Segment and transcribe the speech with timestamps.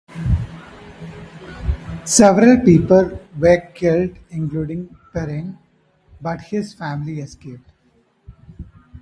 [2.05, 5.59] Several people were killed, including Perrine,
[6.19, 7.69] but his family escaped.